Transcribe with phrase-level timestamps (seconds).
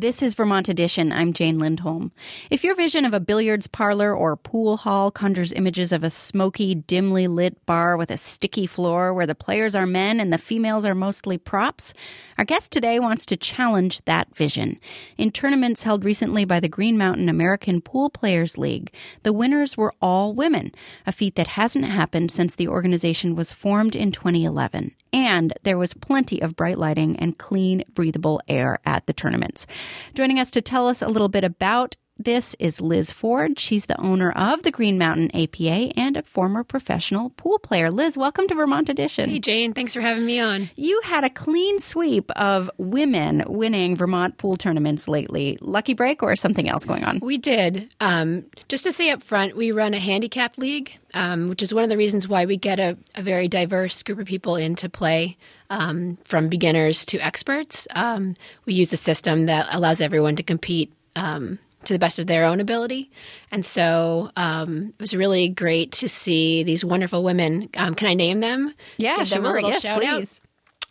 [0.00, 1.10] This is Vermont Edition.
[1.10, 2.12] I'm Jane Lindholm.
[2.50, 6.76] If your vision of a billiards parlor or pool hall conjures images of a smoky,
[6.76, 10.84] dimly lit bar with a sticky floor where the players are men and the females
[10.84, 11.94] are mostly props,
[12.38, 14.78] our guest today wants to challenge that vision.
[15.16, 18.94] In tournaments held recently by the Green Mountain American Pool Players League,
[19.24, 20.70] the winners were all women,
[21.08, 25.94] a feat that hasn't happened since the organization was formed in 2011 and there was
[25.94, 29.66] plenty of bright lighting and clean, breathable air at the tournaments.
[30.14, 33.58] Joining us to tell us a little bit about this is Liz Ford.
[33.58, 37.90] She's the owner of the Green Mountain APA and a former professional pool player.
[37.90, 39.30] Liz, welcome to Vermont Edition.
[39.30, 39.72] Hey, Jane.
[39.72, 40.68] Thanks for having me on.
[40.74, 45.58] You had a clean sweep of women winning Vermont pool tournaments lately.
[45.60, 47.20] Lucky break or something else going on?
[47.20, 47.94] We did.
[48.00, 51.84] Um, just to say up front, we run a handicap league, um, which is one
[51.84, 55.36] of the reasons why we get a, a very diverse group of people into play.
[55.70, 60.90] Um, from beginners to experts, um, we use a system that allows everyone to compete
[61.14, 61.58] um,
[61.88, 63.10] to the best of their own ability.
[63.50, 67.68] And so um, it was really great to see these wonderful women.
[67.76, 68.72] Um, can I name them?
[68.96, 69.60] Yeah, Give them sure.
[69.60, 70.40] yes, please.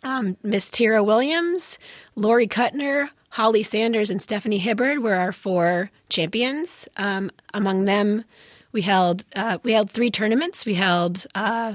[0.02, 1.78] Um, Miss Tira Williams,
[2.14, 6.86] Lori Kuttner, Holly Sanders, and Stephanie Hibbard were our four champions.
[6.96, 8.24] Um, among them,
[8.72, 10.64] we held uh, we held three tournaments.
[10.64, 11.74] We held uh,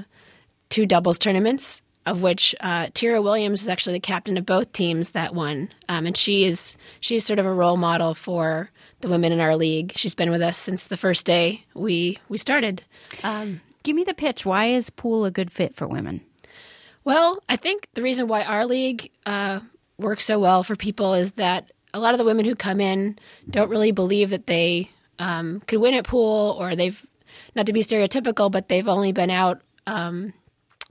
[0.70, 5.10] two doubles tournaments, of which uh, Tira Williams was actually the captain of both teams
[5.10, 9.32] that won, um, and she is she's sort of a role model for the women
[9.32, 9.92] in our league.
[9.96, 12.82] She's been with us since the first day we we started.
[13.22, 14.46] Um, Give me the pitch.
[14.46, 16.22] Why is pool a good fit for women?
[17.04, 19.60] Well, I think the reason why our league uh,
[19.98, 23.18] works so well for people is that a lot of the women who come in
[23.48, 27.06] don't really believe that they um, could win at pool, or they've
[27.54, 30.32] not to be stereotypical, but they've only been out um,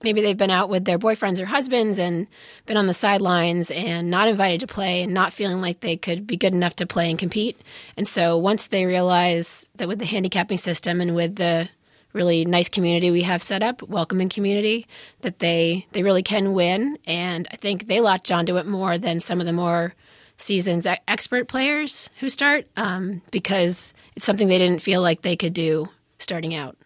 [0.04, 2.28] maybe they've been out with their boyfriends or husbands and
[2.66, 6.28] been on the sidelines and not invited to play and not feeling like they could
[6.28, 7.60] be good enough to play and compete.
[7.98, 11.70] And so once they realize that with the handicapping system and with the
[12.12, 14.88] really nice community we have set up, welcoming community,
[15.22, 16.98] that they they really can win.
[17.06, 19.96] And I think they latch onto it more than some of the more
[20.38, 25.54] seasoned expert players who start um, because it's something they didn't feel like they could
[25.54, 26.78] do starting out.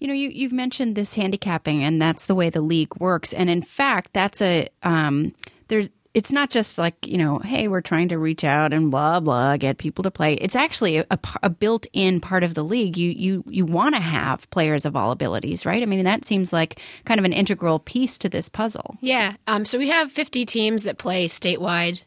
[0.00, 3.32] You know, you, you've mentioned this handicapping, and that's the way the league works.
[3.32, 5.34] And in fact, that's a um,
[5.68, 9.20] there's it's not just like you know hey we're trying to reach out and blah
[9.20, 10.34] blah get people to play.
[10.34, 11.06] It's actually a,
[11.42, 12.96] a built-in part of the league.
[12.96, 15.82] You you you want to have players of all abilities right?
[15.82, 18.96] I mean that seems like kind of an integral piece to this puzzle.
[19.00, 22.02] Yeah um, so we have 50 teams that play statewide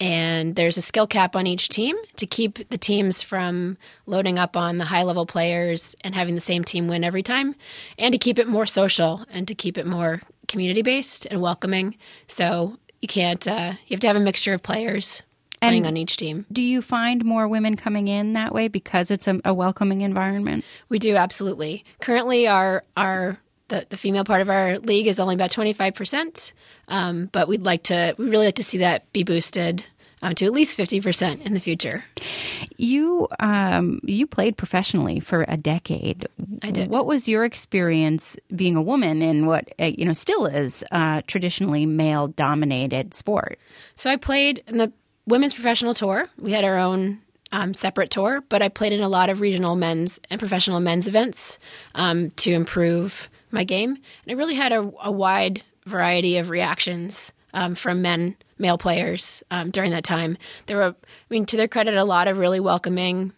[0.00, 3.76] and there's a skill cap on each team to keep the teams from
[4.06, 7.54] loading up on the high level players and having the same team win every time,
[7.98, 11.96] and to keep it more social and to keep it more community based and welcoming.
[12.26, 15.22] So you can't, uh, you have to have a mixture of players
[15.60, 16.46] playing on each team.
[16.52, 20.64] Do you find more women coming in that way because it's a, a welcoming environment?
[20.88, 21.84] We do, absolutely.
[22.00, 26.52] Currently, our, our the, the female part of our league is only about 25%,
[26.88, 29.84] um, but we'd like to, we really like to see that be boosted
[30.20, 32.04] um, to at least 50% in the future.
[32.76, 36.26] You, um, you played professionally for a decade.
[36.62, 36.90] I did.
[36.90, 41.22] What was your experience being a woman in what, uh, you know, still is a
[41.26, 43.58] traditionally male dominated sport?
[43.94, 44.92] So I played in the
[45.26, 46.28] women's professional tour.
[46.38, 47.20] We had our own
[47.52, 51.06] um, separate tour, but I played in a lot of regional men's and professional men's
[51.06, 51.58] events
[51.94, 53.90] um, to improve my game.
[53.90, 59.42] And I really had a, a wide variety of reactions um, from men, male players
[59.50, 60.36] um, during that time.
[60.66, 60.94] There were, I
[61.30, 63.32] mean, to their credit, a lot of really welcoming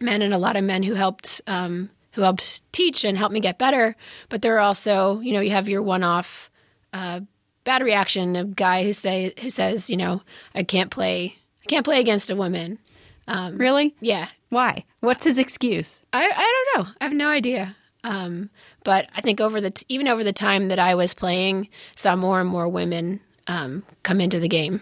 [0.00, 3.40] men and a lot of men who helped um, who helped teach and help me
[3.40, 3.96] get better.
[4.28, 6.50] But there are also, you know, you have your one-off
[6.92, 7.20] uh,
[7.64, 10.22] bad reaction of guy who say who says, you know,
[10.54, 12.78] I can't play, I can't play against a woman.
[13.28, 13.94] Um, really?
[14.00, 14.28] Yeah.
[14.48, 14.84] Why?
[15.00, 16.00] What's his excuse?
[16.12, 16.92] I, I don't know.
[17.00, 17.76] I have no idea.
[18.04, 18.50] Um,
[18.84, 22.16] but I think over the t- even over the time that I was playing, saw
[22.16, 24.80] more and more women um, come into the game.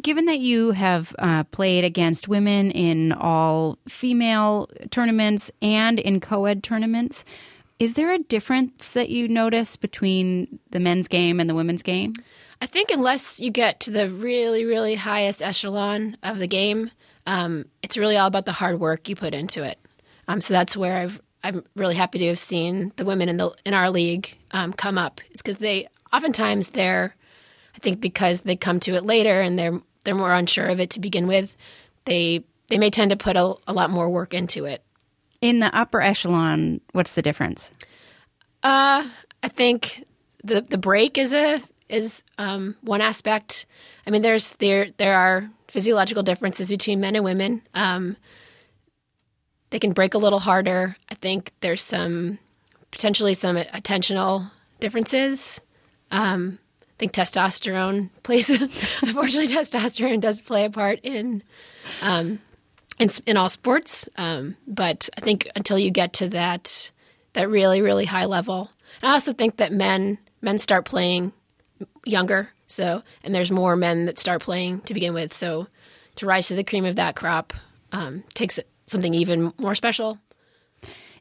[0.00, 6.46] Given that you have uh, played against women in all female tournaments and in co
[6.46, 7.24] ed tournaments,
[7.78, 12.14] is there a difference that you notice between the men's game and the women's game?
[12.62, 16.92] I think unless you get to the really, really highest echelon of the game,
[17.26, 19.80] um, it's really all about the hard work you put into it.
[20.28, 23.52] Um, so that's where I've I'm really happy to have seen the women in the
[23.66, 25.20] in our league um, come up.
[25.32, 27.16] Is because they oftentimes they're,
[27.74, 30.90] I think because they come to it later and they're they're more unsure of it
[30.90, 31.56] to begin with.
[32.04, 34.84] They they may tend to put a, a lot more work into it.
[35.40, 37.72] In the upper echelon, what's the difference?
[38.62, 39.08] Uh,
[39.42, 40.04] I think
[40.44, 41.60] the the break is a
[41.92, 43.66] is um, one aspect.
[44.06, 47.62] I mean, there's there there are physiological differences between men and women.
[47.74, 48.16] Um,
[49.70, 50.96] they can break a little harder.
[51.10, 52.38] I think there's some
[52.90, 54.50] potentially some attentional
[54.80, 55.60] differences.
[56.10, 58.48] Um, I think testosterone plays.
[59.02, 61.42] unfortunately, testosterone does play a part in
[62.00, 62.38] um,
[62.98, 64.08] in, in all sports.
[64.16, 66.90] Um, but I think until you get to that
[67.34, 68.70] that really really high level,
[69.02, 71.32] I also think that men men start playing
[72.04, 72.50] younger.
[72.66, 75.32] So and there's more men that start playing to begin with.
[75.34, 75.66] So
[76.16, 77.52] to rise to the cream of that crop
[77.92, 80.18] um, takes something even more special.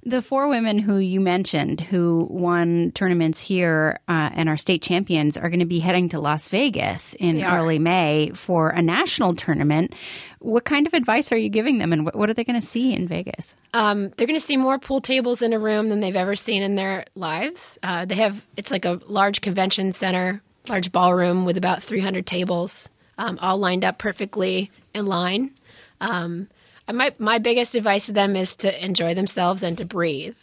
[0.03, 5.37] The four women who you mentioned who won tournaments here uh, and are state champions
[5.37, 9.93] are going to be heading to Las Vegas in early May for a national tournament.
[10.39, 12.93] What kind of advice are you giving them, and what, are they going to see
[12.93, 13.55] in Vegas?
[13.75, 16.63] Um, they're going to see more pool tables in a room than they've ever seen
[16.63, 17.77] in their lives.
[17.83, 22.89] Uh, they have it's like a large convention center, large ballroom with about 300 tables,
[23.17, 25.51] um, all lined up perfectly in line.
[25.99, 26.47] Um,
[26.91, 30.35] my my biggest advice to them is to enjoy themselves and to breathe.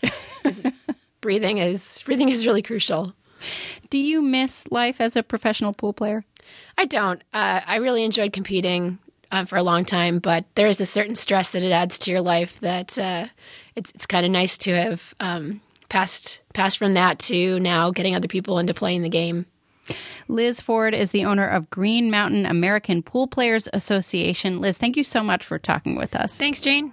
[1.21, 3.15] breathing is breathing is really crucial.
[3.91, 6.25] Do you miss life as a professional pool player?
[6.77, 7.23] I don't.
[7.33, 8.99] Uh, I really enjoyed competing
[9.31, 12.11] uh, for a long time, but there is a certain stress that it adds to
[12.11, 13.27] your life that uh,
[13.77, 18.15] it's it's kind of nice to have um, passed passed from that to now getting
[18.15, 19.47] other people into playing the game.
[20.29, 24.61] Liz Ford is the owner of Green Mountain American Pool Players Association.
[24.61, 26.37] Liz, thank you so much for talking with us.
[26.37, 26.93] Thanks, Jane.